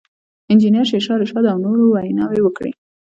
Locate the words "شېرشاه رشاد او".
0.89-1.57